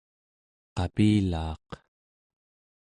[0.75, 1.67] qapilaaq